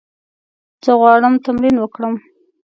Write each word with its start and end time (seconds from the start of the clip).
زه 0.83 0.91
غواړم 0.99 1.33
تمرین 1.45 1.75
وکړم. 1.79 2.13